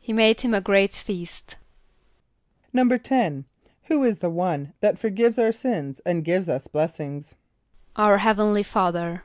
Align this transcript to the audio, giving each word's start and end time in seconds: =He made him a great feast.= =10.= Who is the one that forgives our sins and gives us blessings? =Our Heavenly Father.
=He 0.00 0.12
made 0.12 0.40
him 0.40 0.52
a 0.52 0.60
great 0.60 0.94
feast.= 0.96 1.54
=10.= 2.74 3.44
Who 3.84 4.02
is 4.02 4.16
the 4.16 4.28
one 4.28 4.72
that 4.80 4.98
forgives 4.98 5.38
our 5.38 5.52
sins 5.52 6.00
and 6.04 6.24
gives 6.24 6.48
us 6.48 6.66
blessings? 6.66 7.36
=Our 7.94 8.18
Heavenly 8.18 8.64
Father. 8.64 9.22